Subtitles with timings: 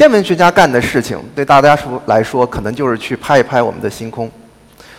[0.00, 4.30] 天文学家干的事情，对大家说来说，可能就是去拍一拍我们的星空。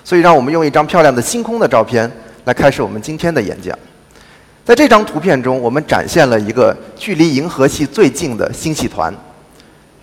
[0.04, 2.08] 所以，让我们用一张漂亮的星空的照片
[2.46, 3.76] 来开始我们今天的演讲。
[4.64, 9.12] 在这张图片中，我们展现了一个距离银河系最近的星系团，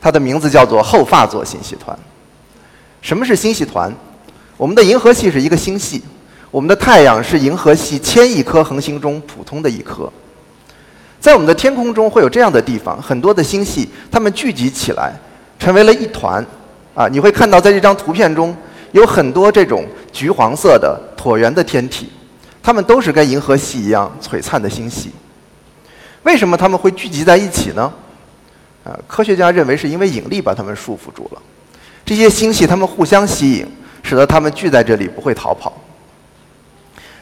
[0.00, 1.96] 它的名字叫做后发座星系团。
[3.00, 3.94] 什么是星系团？
[4.56, 6.02] 我们的银河系是一个星系，
[6.50, 10.12] 我们的太阳是银河系千亿颗恒星中普通的一颗。
[11.20, 15.12] 在我们的天空中会有这样的地方，很多的星系它们聚集起来，
[15.58, 16.44] 成为了一团。
[16.94, 18.56] 啊，你会看到在这张图片中
[18.90, 22.10] 有很多这种橘黄色的椭圆的天体。
[22.60, 25.10] 它们都是跟银河系一样璀璨的星系，
[26.24, 27.92] 为什么它们会聚集在一起呢？
[28.84, 31.42] 啊，科学家认为是因为引力把它们束缚住了。
[32.04, 33.66] 这些星系它们互相吸引，
[34.02, 35.72] 使得它们聚在这里不会逃跑。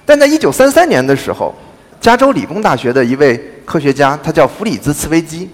[0.04, 1.54] 但在1933年的时候，
[2.00, 5.50] 加州理工大学的一位科学家，他叫弗里兹·茨威基，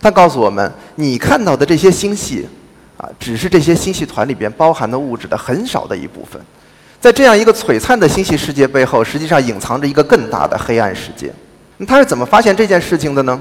[0.00, 2.48] 他告诉我们：你看到的这些星系，
[2.96, 6.40] 啊，只是这些星系团里边包含的物质的很少的一部分。
[7.00, 11.32] 在这样一个璀璨的星系世界背后，实际上隐藏着一个更大的黑暗世界。
[11.78, 13.40] 那他是怎么发现这件事情的呢？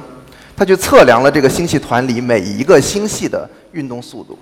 [0.55, 4.37] 他去测量了这个星系团里每一个星系的运动速度。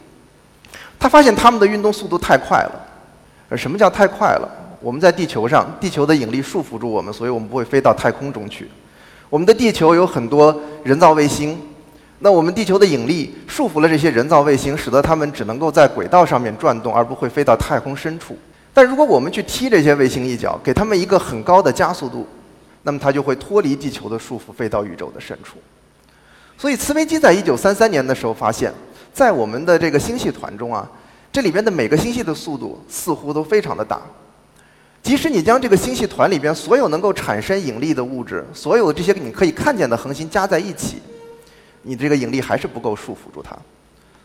[0.99, 2.83] 他发现它们的运动速度太快了。
[3.49, 4.49] 而什么叫太快了？
[4.80, 8.70] 我们在地球上，地球的引力束缚住我们，所以我们不会飞到太空中去。
[9.30, 11.59] 我们的地球有很多人造卫星，
[12.20, 18.38] 那我们地球的引力束缚了这些人造卫星，使得它们只能够在轨道上面转动，而不会飞到太空深处。
[18.73, 22.28] 但如果我们去踢这些卫星一脚，给它们一个很高的加速度，
[22.83, 25.58] 那么它就会脱离地球的束缚，飞到宇宙的深处。
[26.58, 28.72] 所以，茨威基在一九三三年的时候发现，
[29.14, 30.89] 在我们的这个星系团中啊，
[31.31, 34.00] 这里边的每个星系的速度似乎都非常的大。
[35.03, 41.01] 即使你将这个星系团里边所有能够产生引力的物质，所有这些你可以看见的恒星加在一起，
[41.83, 43.57] 你这个引力还是不够束缚住它。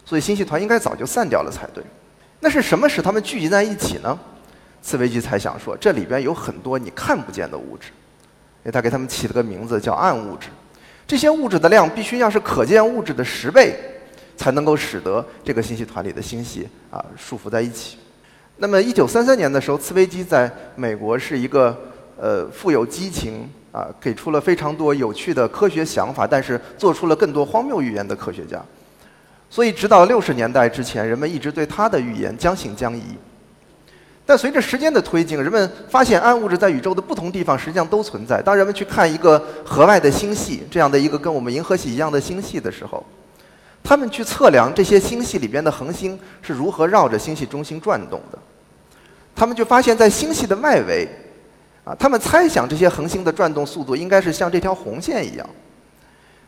[0.05, 1.83] 所以，星系团应该早就散掉了才对。
[2.41, 4.19] 那是什么使它们聚集在一起呢？
[4.83, 7.91] 茨威基猜想说，这里边有很多你看不见的物质，
[8.65, 10.49] 因为他给他们起了个名字叫暗物质。
[11.07, 13.79] 这些物质的量必须要是可见物质的十倍，
[14.37, 17.97] 才能够使得这个星系团里的星系啊束缚在一起。
[18.59, 21.77] 那么，一九三三年的时候，茨威基在美国是一个
[22.17, 28.63] 呃富有激情啊，给出了非常多有趣的科学想法，但是做出了更多荒谬预言的科学家。
[29.51, 33.03] 所以，直到六十年代之前，人们一直对他的预言将信将疑。
[34.25, 38.41] 但随着时间的推进，人们发现暗物质在宇宙的不同地方实际上都存在。
[38.41, 43.05] 当人们去看一个河外的星系，这样的一个跟我们银河系一样的星系的时候，
[43.93, 48.39] 他们去测量这些星系里边的恒星是如何绕着星系中心转动的。
[49.35, 51.07] 他们就发现，在星系的外围，
[51.85, 55.47] 啊，他们猜想这些恒星的转动速度应该是像这条红线一样，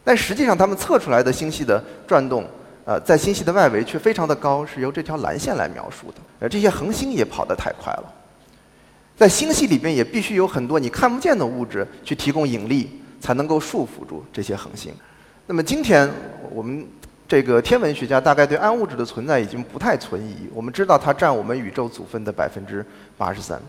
[0.02, 2.46] 但实际上他们测出来的星系的转动。
[2.86, 6.14] 呃，在星系的外围却非常的高，是由这条蓝线来描述的。
[6.40, 8.04] 而这些恒星也跑得太快了，
[9.18, 14.90] 在星系里边也必须有很多你看不见的物质去提供引力，才能够束缚住这些恒星。
[15.46, 16.10] 那么今天
[16.50, 16.86] 我们
[17.34, 20.48] 这个天文学家大概对暗物质的存在已经不太存疑。
[20.54, 22.86] 我们知道它占我们宇宙组分的百分之
[23.18, 23.60] 八十三。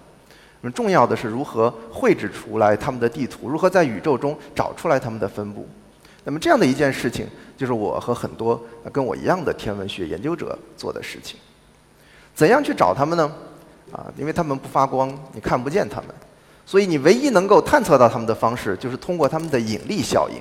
[0.61, 5.67] 那么重要的是如何绘制出来它们的地图，如何在宇宙中找出来它们的分布。
[6.23, 7.27] 那么这样的一件事情。
[7.57, 8.61] 就是我和很多
[8.91, 11.39] 跟我一样的天文学研究者做的事情。
[12.35, 13.31] 怎样去找它们呢？
[13.91, 16.09] 啊，因为它们不发光，你看不见它们，
[16.67, 20.35] 所以你唯一能够探测到它们的方式，就是通过它们的引力效应。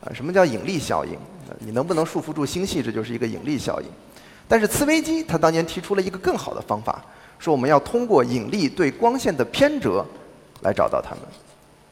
[0.00, 1.18] 啊，什么叫引力效应？
[1.58, 3.86] 你能不能束缚住星系，这就是一个引力效应。
[4.48, 7.02] 但是茨威基他当年提出了一个更好的方法，
[7.38, 10.04] 说我们要通过引力对光线的偏折
[10.62, 11.20] 来找到它们，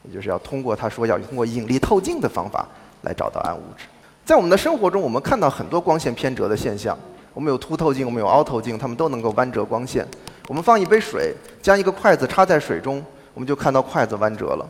[0.03, 2.67] 也就是要通过他说要通过引力透镜的方法
[3.01, 3.85] 来找到暗物质。
[4.23, 6.97] 在我们的生活中，我们看到很多光线偏折的现象。
[7.33, 10.07] 我们有凸透镜，我们有凹透镜，它们都能够弯折光线。
[10.47, 14.65] 我们放一杯水，将一个筷子插在水中，我们就看到筷子弯折了。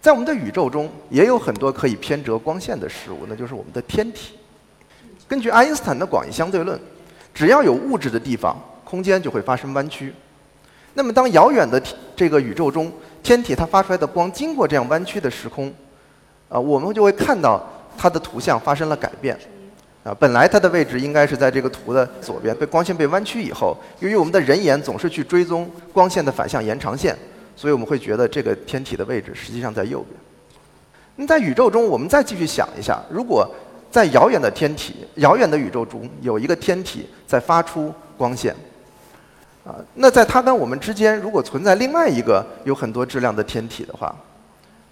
[0.00, 4.34] 在我们的宇宙中，也有很多可以偏折光线的事物，那就是我们的天体。
[5.28, 6.78] 根据爱因斯坦的广义相对论，
[7.34, 10.14] 只要有物质的地方，空间就会发生弯曲。
[10.94, 11.80] 那么，当遥远的
[12.16, 12.90] 这个宇宙中，
[13.22, 15.72] 天体它发出来的光经过这样弯曲的时空，
[16.48, 17.62] 啊，我们就会看到。
[17.98, 19.38] 它的图像发生了改变，
[20.04, 27.14] 啊，本来它的位置应该是在这个图的左边，被光线被弯曲以后，由于我们的人眼总是去追踪光线的反向延长线，
[27.60, 30.18] 所以我们会觉得这个天体的位置实际上在右边。
[31.16, 33.46] 那在宇宙中，我们再继续想一下，如果
[33.90, 38.56] 在遥远的天体、遥远的宇宙中有一个天体在发出光线，
[39.62, 44.16] 啊，那在它跟我们之间如果存在另外一个有很多质量的天体的话，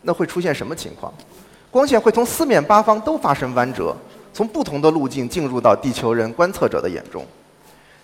[0.02, 1.10] 那会出现什么情况？
[1.70, 3.96] 光线会从四面八方都发生弯折，
[4.34, 7.24] 从不同的路径进入到地球人观测者的眼中。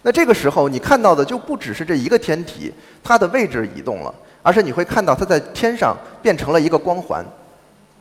[0.00, 2.72] 那这个时候，你看到的就不只是这一个天体，
[3.02, 7.24] 它的位置移动了，而是你会看到它在天上变成了一个光环，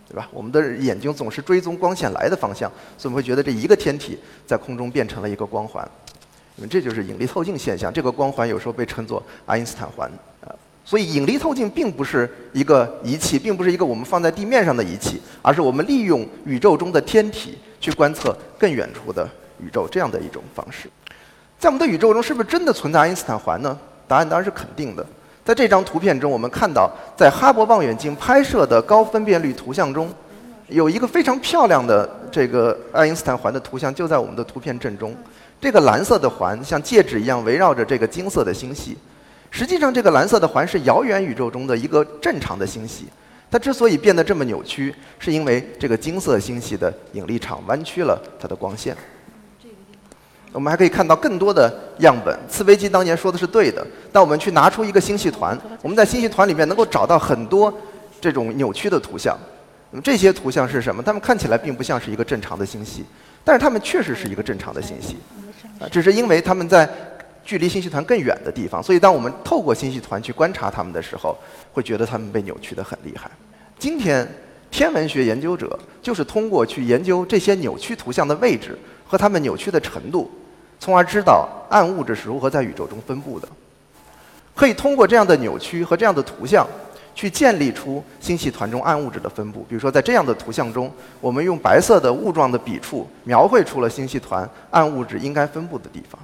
[0.09, 0.27] 对吧？
[0.31, 5.87] 我们的眼睛总是追踪光线来的方向，所以我们会觉得这一个天体在空中变成了一个光环。
[6.57, 7.91] 那么这就是引力透镜现象。
[7.91, 10.11] 这个光环有时候被称作爱因斯坦环。
[10.41, 10.51] 啊，
[10.83, 19.27] 所以引力透镜并不是一个仪器，并不是一个我们放在地面上的仪器，而是我们利用宇宙中的天体去观测更远处的
[19.59, 20.89] 宇宙这样的一种方式。
[21.57, 23.79] 在我们的宇宙中，是不是真的存在爱因斯坦环呢？
[24.07, 25.05] 答案当然是肯定的。
[25.45, 30.09] 在这张图片中，我们看到，在哈勃望远镜拍摄的高分辨率图像中，
[30.69, 35.13] 有一个非常漂亮的这个爱因斯坦环的图像，就在我们的图片正中。
[35.59, 38.97] 这个蓝色的环像戒指一样围绕着这个金色的星系。
[39.51, 43.05] 实际上，这个蓝色的环是遥远宇宙中的一个正常的星系。
[43.51, 48.95] 它之所以变得这么扭曲，是因为这个金色星系的引力场弯曲了它的光线。
[50.53, 52.37] 我们还可以看到更多的样本。
[52.47, 53.85] 茨威基当年说的是对的。
[54.11, 57.73] 当我们去拿出一个星系团，我们在星系团里面能够找到很多
[58.21, 59.37] 这种扭曲的图像。
[59.91, 61.03] 那么这些图像是什么？
[61.03, 63.03] 它们看起来并不像是一个正常的星系，
[63.43, 65.17] 但是它们确实是一个正常的星系。
[65.79, 66.87] 啊，只是因为它们在
[67.43, 71.37] 距离星系团更远的地方，所以当我们透过星系团去观察它们的时候，
[71.71, 73.29] 会觉得它们被扭曲得很厉害。
[73.77, 74.27] 今天，
[74.71, 80.31] 天文学研究者就是通过去研究这些扭曲图像的位置和它们扭曲的程度。
[80.83, 83.47] 从而知道暗物质是如何在宇宙中分布的，
[84.53, 86.67] 可以通过这样的扭曲和这样的图像，
[87.15, 89.65] 去建立出星系团中暗物质的分布。
[89.69, 90.91] 比如说，在这样的图像中，
[91.21, 96.19] 我们用白色的雾状的笔触描绘出了星系团暗物质应该分布的地方。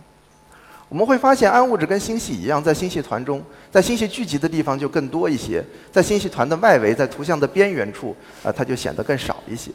[0.90, 3.42] 我们会发现，暗物质跟星系一样，在星系团中，
[3.72, 8.14] 在星系聚集的地方就更多一些；在星系团的外围，在图像的边缘处，
[8.44, 9.72] 啊，它就显得更少一些。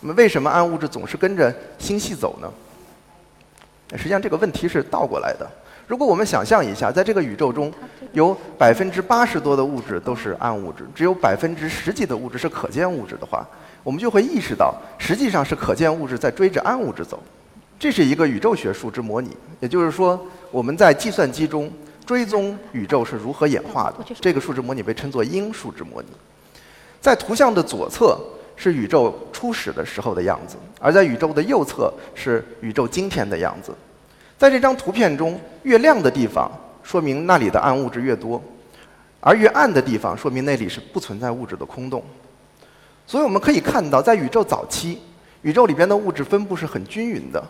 [0.00, 2.50] 那么，为什么暗物质总是跟着星系走呢？
[3.92, 5.48] 实际上这个问题是倒过来的。
[5.86, 7.70] 如果我们想象一下，在这个宇宙中，
[8.12, 13.46] 有百分之八十多的物质都是暗物质，只有百分之十几的物质是可见物质的话，
[13.82, 17.22] 我们就会意识到，实际上是可见物质在追着暗物质走。
[17.78, 20.18] 这是一个宇宙学数值模拟，也就是说，
[20.50, 21.70] 我们在计算机中
[22.06, 24.04] 追踪宇宙是如何演化的。
[24.20, 26.08] 这个数值模拟被称作因数值模拟。
[27.00, 28.18] 在图像的左侧。
[28.56, 33.74] 是宇宙初始的时候的样子，而在宇宙的右侧是宇宙今天的样子。
[34.38, 36.50] 在这张图片中，越亮的地方
[36.82, 38.42] 说明那里的暗物质越多，
[39.20, 42.02] 而越暗的地方说明那里是不存在物质的空洞。
[43.06, 44.98] 所以我们可以看到，在宇宙早期，
[45.42, 47.42] 宇宙里边的物质分布是很均匀的。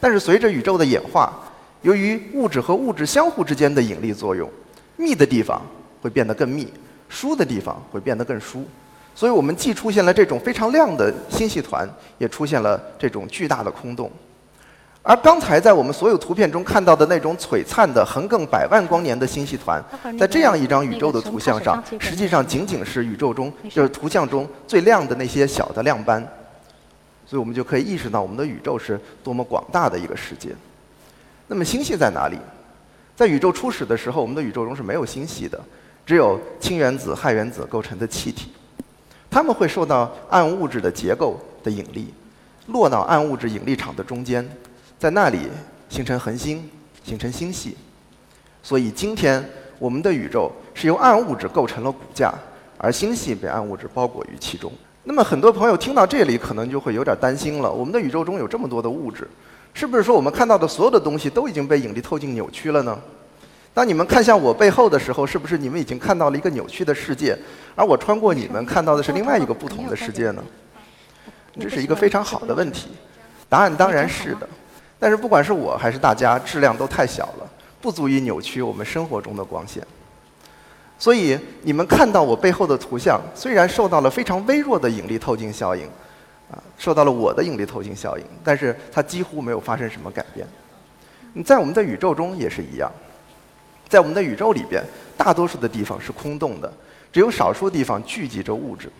[0.00, 1.38] 但是随着宇宙的演化，
[1.82, 4.50] 由于物质和物质相互之间的引力作用，
[4.96, 5.60] 密的地方
[6.00, 6.66] 会变得更密，
[7.08, 8.66] 疏的地方会变得更疏。
[9.14, 11.88] 所以我们既出现了这种非常亮的星系团，
[12.18, 14.10] 也出现了这种巨大的空洞。
[15.04, 19.82] 而刚才在我们所有图片中看到的那种璀璨的横亘百万光年的星系团，
[20.18, 26.22] 在这样一张宇宙的图像上，实际上仅仅是宇宙中就是图像中最亮的那些小的亮斑。
[27.26, 30.50] 所以我们就可以意识到我们的宇宙是多么广大的一个世界。
[31.48, 32.38] 那么星系在哪里？
[33.16, 35.60] 在宇宙初始的时候，我们的宇宙中是没有星系的，
[36.06, 38.52] 只有氢原子、氦原子构成的气体。
[39.32, 42.12] 它们会受到暗物质的结构的引力，
[42.66, 44.46] 落到暗物质引力场的中间，
[44.98, 45.38] 在那里
[45.88, 46.68] 形成恒星，
[47.02, 47.74] 形成星系。
[48.62, 49.42] 所以今天
[49.78, 52.30] 我们的宇宙是由暗物质构成了骨架，
[52.76, 54.70] 而星系被暗物质包裹于其中。
[55.04, 59.26] 那么很多朋友听到这里可能就会有点担心了：我们的宇宙中有这么多的物质，
[59.72, 62.98] 是不是说我们看到的所有的东西都已经被引力透镜扭曲了呢？
[63.74, 67.36] 当你们看向我背后的时候，是不是你们已经看到了一个扭曲的世界？
[67.74, 70.44] 而我穿过你们看到的是另外一个不同的世界呢？
[71.58, 72.90] 这是一个非常好的问题。
[73.48, 74.48] 答案当然是的。
[74.98, 77.50] 但是不管是我还是大家，质量都太小了，
[77.80, 79.82] 不足以扭曲我们生活中的光线。
[80.98, 85.84] 所以你们看到我背后的图像，虽然受到了非常微弱的引力透镜效应，
[86.50, 90.46] 啊，受到了我的引力透镜效应，但是它几乎没有发生什么改变。
[91.42, 92.92] 在我们的宇宙中也是一样。
[93.92, 94.82] 在我们的宇宙里边，
[95.18, 96.72] 大多数的地方是空洞的，
[97.12, 98.90] 只有少数地方聚集着物质。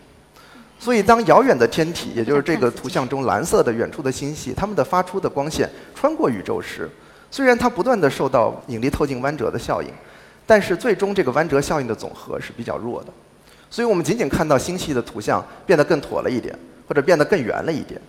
[0.77, 6.87] 所以，当遥远的天体，也就是这个图像中蓝色的远处的星系，它们的发出的光线穿过宇宙时，
[7.31, 9.89] 虽然它不断的受到引力透镜弯折的效应，
[10.45, 13.11] 但是最终这个弯折效应的总和是比较弱的。
[13.71, 16.55] 所以我们仅仅看到星系的图像变得更妥了一点，
[16.87, 17.99] 或者变得更圆了一点。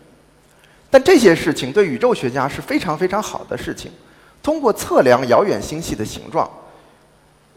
[0.91, 3.91] 但这些事情对宇宙学家是非常非常好的事情。
[4.43, 6.47] 通过测量遥远星系的形状。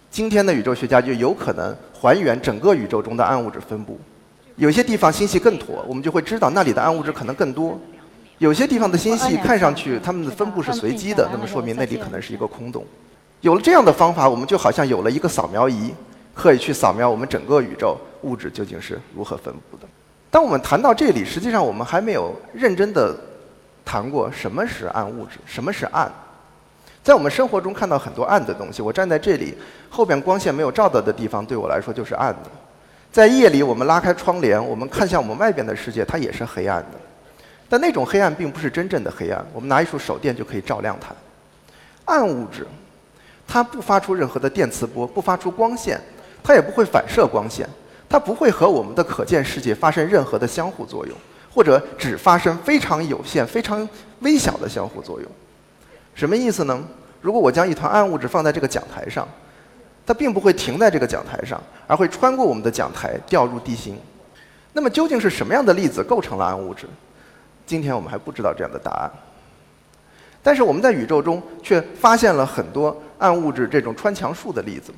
[0.10, 4.00] 今天的宇宙学家就有可能还原整个宇宙中的暗物质分布。
[4.56, 7.78] 有些地方星系更妥，我们就会知道那里的暗物质可能更多；
[8.40, 12.84] 有些地方的星系看上去它们的分布是随机的，那么说明那里可能是一个空洞。
[13.42, 15.94] 有了这样的方法，我们就好像有了一个扫描仪，
[16.34, 19.84] 可以去扫描我们整个宇宙物质究竟是如何分布的。
[20.32, 23.16] 当我们谈到这里，实际上我们还没有认真的
[23.86, 26.12] 谈过什么是暗物质，什么是暗。
[27.08, 29.58] 在我们生活中看到很多暗的东西，我站在这里，
[29.90, 32.52] 后边光线没有照到的地方，对我来说就是暗的。
[33.14, 37.00] 在夜里，我们拉开窗帘，我们看向我们外边的世界，它也是黑暗的。
[37.70, 41.16] 但那种黑暗并不是真正的黑暗，我们拿一束手电就可以照亮它。
[42.04, 42.68] 暗物质，
[43.48, 45.98] 它不发出任何的电磁波，不发出光线，
[46.44, 47.66] 它也不会反射光线。
[48.10, 51.16] 它不会和我们的可见世界发生任何的相互作用，
[51.56, 53.88] 或者只发生非常有限、非常
[54.20, 55.32] 微小的相互作用。
[56.18, 56.84] 什么意思呢？
[57.22, 59.28] 如果我将一团暗物质放在这个讲台上，
[60.04, 63.96] 它并不会停在这个讲台上，而会穿过我们的讲台掉入地心。
[64.74, 66.88] 那么究竟是什么样的粒子构成了暗物质？
[67.68, 69.12] 今天我们还不知道这样的答案。
[70.42, 74.92] 但是我们在宇宙中却发现了很多暗物质这种穿墙术的例子。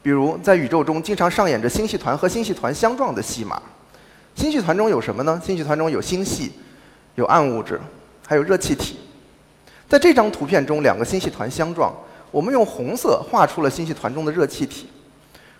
[0.00, 3.60] 比如，在宇宙中经常上演着星系团和星系团相撞的戏码。
[4.36, 5.40] 星系团中有什么呢？
[5.44, 6.52] 星系团中有星系，
[7.16, 7.80] 有暗物质，
[8.26, 8.98] 还有热气体。
[9.92, 11.92] 在这张图片中，两个星系团相撞，
[12.30, 14.88] 我们用红色画出了星系团中的热气体。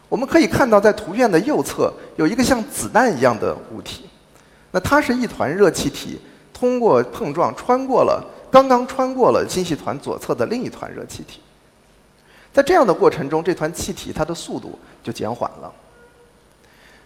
[0.09, 4.09] 我们可以看到，在图片的右侧有一个像子弹一样的物体，
[4.71, 6.19] 那它是一团热气体，
[6.51, 11.43] 通过碰撞穿过了刚刚穿过了星系团左侧的另一团热气体。
[12.55, 15.71] 在这样的过程中，这团气体它的速度就减缓了。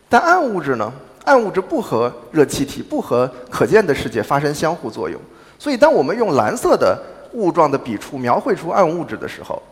[0.08, 0.92] 但暗物质呢？
[1.24, 5.20] 暗物质不和热气体、不和可见的世界发生相互作用，
[5.58, 6.96] 所以当我们用蓝色的
[7.36, 9.62] 雾状的笔触描绘出暗物质的时候，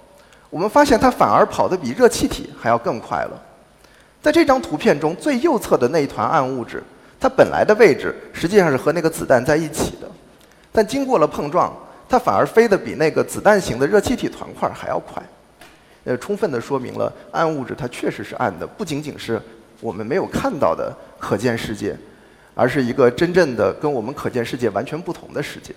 [0.50, 3.42] 我们发现它反而跑得比热气体还要更快了。
[4.23, 6.83] 在这张图片中，最右侧的那一团暗物质，
[7.18, 10.06] 它本来的位置实际上是和那个子弹在一起的，
[10.71, 11.73] 但经过了碰撞，
[12.06, 15.23] 它反而飞得比那个子弹型的热气体团块还要快。
[16.04, 19.40] 呃，充分的说明了暗物质它确实是暗的，不仅仅是
[19.80, 21.97] 我们没有看到的可见世界，
[22.54, 25.75] 而是一个真正的跟我们可见世界完全不同的世界。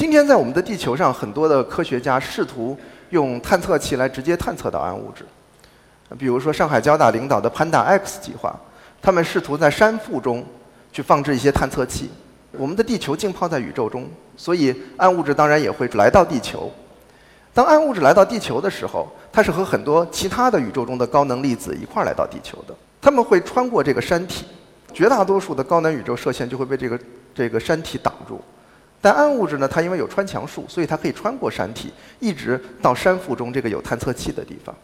[0.00, 2.74] 今天在我们的地球上，很多的科学家试图
[3.10, 5.26] 用探测器来直接探测到暗物质，
[6.18, 8.58] 比如说上海交大领导的潘达 X 计划，
[9.02, 10.42] 他们试图在山腹中
[10.90, 12.10] 去放置一些探测器。
[12.52, 16.72] 我们的地球浸泡在宇宙中，所以暗物质当然也会来到地球。
[17.52, 22.74] 当暗物质来到地球的时候，它是和很多其他的宇宙中的高能粒子一块儿来到地球的。
[23.02, 24.46] 它们会穿过这个山体，
[24.94, 26.98] 绝大多数的高能宇宙射线就会被这个
[27.34, 28.40] 这个山体挡住。
[29.00, 34.74] 但暗物质呢，它因为有穿墙术，所以它可以穿过山体，一直到山腹中这个有探测器的地方。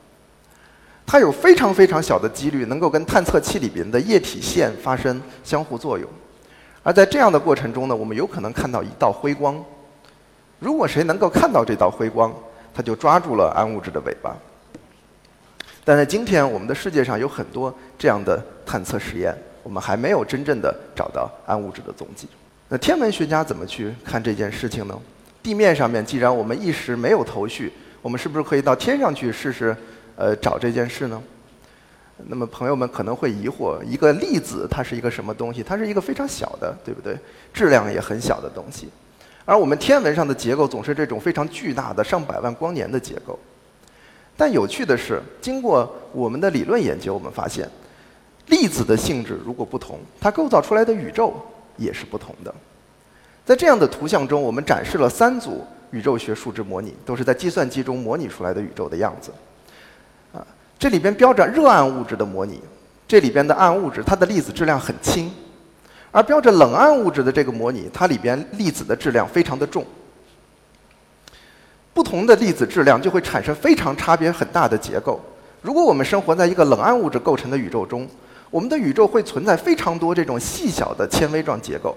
[1.05, 6.09] 它有非常非常小的几率能够跟探测器里边的液体线发生相互作用。
[6.83, 9.63] 而在这样的过程中呢，我们有可能看到一道辉光。
[10.59, 12.35] 如果谁能够看到这道辉光，
[12.75, 14.35] 他就抓住了暗物质的尾巴。
[15.85, 22.27] 但在今天，我们的世界上有很多这样的探测实验，我们还没有真正的找到暗物质的踪迹。
[22.69, 25.01] 那天文学家怎么去看这件事情呢？
[25.41, 29.77] 地面上面，既然我们一时没有头绪，我们是不是可以到天上去试试，
[30.17, 31.23] 呃，找这件事呢？
[32.27, 35.63] 那么朋友们可能会疑惑：一个粒子它是一个什么东西？
[35.63, 37.17] 它是一个非常小的，对不对？
[37.53, 38.89] 质量也很小的东西。
[39.45, 43.39] 而我们天文上的结构总是这种非常巨大的上百万光年的结构，
[44.37, 47.69] 但有趣的是，经过我们的理论研究，我们发现，
[48.49, 51.33] 粒子的性质如果不同，它构造出来的宇宙
[51.77, 52.55] 也是不同的。
[53.45, 59.31] 在这样的图像中，我们展示了三组宇宙学数值模拟，都是在计算机中模拟出来的宇宙的样子。
[60.33, 60.45] 啊，
[60.79, 62.61] 这里边标着热暗物质的模拟，
[63.07, 65.31] 这里边的暗物质它的粒子质量很轻。
[66.11, 69.85] 而标着冷暗物质的这个模拟，它里边粒子的质量非常的重。
[71.93, 75.21] 不同的粒子质量就会产生非常差别很大的结构。
[75.63, 78.09] 如果我们生活在一个冷暗物质构成的宇宙中，
[78.51, 81.97] 我们的宇宙会存在非常多这种细小的纤维状结构，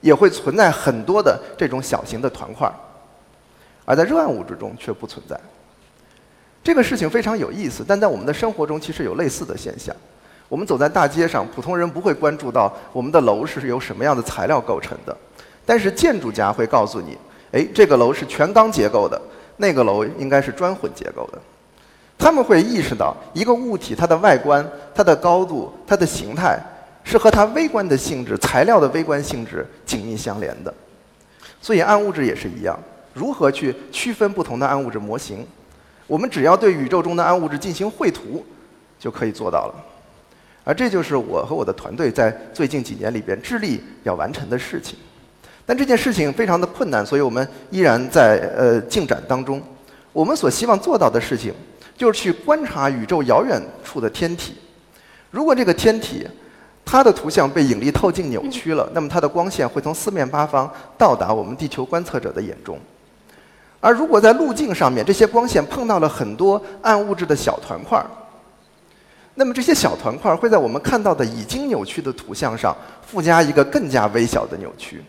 [0.00, 2.70] 也会存在很多的这种小型的团块。
[3.84, 5.38] 而在热暗物质中却不存在。
[6.62, 9.94] 这个事情非常有意思，但在我们的生活中其实有类似的现象。
[10.48, 15.16] 我们走在大街上，普通人不会关注到我们的楼是由什么样的材料构成的，
[15.66, 17.18] 但是建筑家会告诉你：
[17.52, 19.20] 哎，这个楼是全钢结构的，
[19.56, 21.38] 那个楼应该是砖混结构的。
[22.24, 26.58] 他们会意识到一个物体它的外观、它的高度、它的形态
[27.02, 30.72] 是和它微观的性质、材料的微观性质紧密相连的。
[31.60, 32.78] 所以暗物质也是一样，
[33.12, 35.46] 如何去区分不同的暗物质模型？
[36.06, 38.42] 我们只要对宇宙中的暗物质进行绘图，
[38.98, 39.74] 就可以做到了。
[40.64, 44.98] 而这就是我和我的团队在最近几年里边致力要完成的事情。
[45.66, 49.62] 但这件事情非常的困难，所以我们依然在呃进展当中。
[50.14, 51.52] 我们所希望做到的事情，
[51.96, 54.56] 就是去观察宇宙遥远处的天体。
[55.30, 56.26] 如果这个天体
[56.84, 62.78] 它的图像被引力透镜扭曲了，那么它的光线会从四面八方到达我们地球观测者的眼中。
[63.80, 68.06] 而如果在路径上面这些光线碰到了很多暗物质的小团块儿，
[69.34, 75.02] 那么这些小团块儿会在我们看到的已经扭曲的图像上附加一个更加微小的扭曲。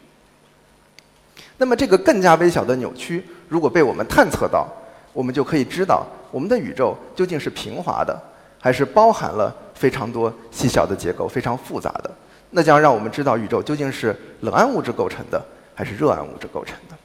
[1.58, 4.68] 那么这个更加微小的扭曲，如果被我们探测到，
[5.16, 8.22] 我们就可以知道我们的宇宙究竟是平滑的，
[8.60, 12.12] 还是包含了非常多细小的结构、非常复杂的。
[12.52, 15.42] 那将让我们知道宇宙究竟是冷暗物质构成的，
[15.74, 16.96] 还是热暗物质构成的。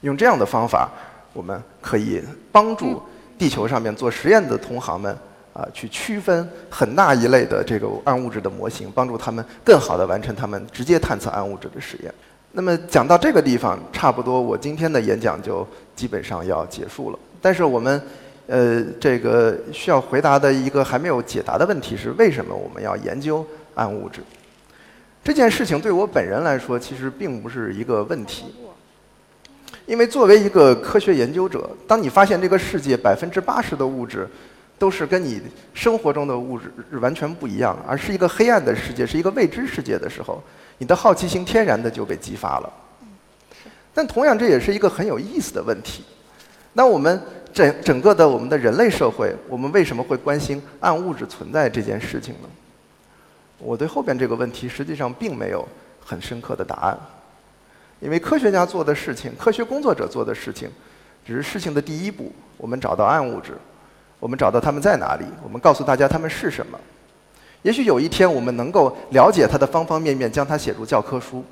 [0.00, 0.90] 用这样的方法，
[1.32, 3.00] 我们可以帮助
[3.38, 5.16] 地球上面做实验的同行们
[5.52, 12.12] 啊，去区分很大一类的这个暗物质的模型，帮助他们更好地完成他们直接探测暗物质的实验。
[12.52, 17.18] 那么讲到这个地方，差不多我今天的演讲就基本上要结束了。
[17.40, 18.02] 但是我们，
[18.46, 24.20] 呃，这个需要回答的一个还没有解答的问题是：为什么我们要研究暗物质？
[25.22, 28.46] 这件事情对我本人来说，其实并不是一个问题。
[29.86, 34.26] 因为作为一个科学研究者，当你发现这个世界百分之八十的物质
[34.78, 35.42] 都是跟你
[35.74, 40.42] 生活中的物质完全不一样，而是一个黑暗的世界，是一个未知世界的时候。
[40.78, 42.72] 你的好奇心天然的就被激发了，
[43.92, 46.04] 但同样这也是一个很有意思的问题。
[46.72, 47.20] 那我们
[47.52, 52.48] 整整个的我们的人类社会，我们为什么会关心暗物质存在这件事情呢？
[53.58, 55.66] 我对后边这个问题实际上并没有
[56.04, 56.96] 很深刻的答案，
[57.98, 60.70] 因为科学家做的事情，科学工作者做的事情，
[61.26, 62.30] 只是事情的第一步。
[62.56, 63.58] 我们找到暗物质，
[64.20, 66.78] 我们找到它们在哪里，我们告诉大家它们是什么。
[67.62, 71.44] 也许有一天我们能够了解它的方方面面，将它写入教科书，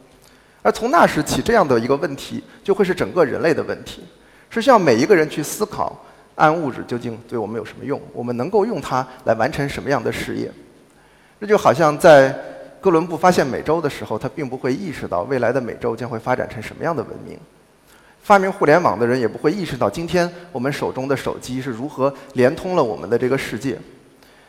[0.63, 4.05] 而从那时起，这样的一个问题就会是整个人类的问题，
[4.51, 5.97] 是需要每一个人去思考
[6.37, 10.51] 暗物质究竟对我们有什么用，我们能够用它来完成什么样的事业。
[11.41, 12.35] 这就好像在
[12.81, 17.37] 哥伦布发现美洲的时候，他并不会意识到未来的美洲将会发展成什么样的文明；
[18.27, 23.79] 发明互联网的人也不会意识到今天我们手中的手机是如何连通了我们的这个世界。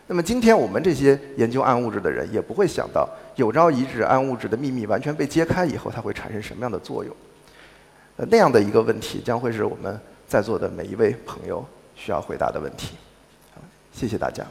[0.07, 7.15] 那么今天我们这些研究暗物质的人也不会想到，有朝一日暗物质的秘密完全被揭开以后，它会产生什么样的作用？
[8.15, 11.63] 呃，那样的一个问题将会是我们在座的每一位朋友
[11.95, 12.95] 需要回答的问题。
[13.93, 14.43] 谢谢大家。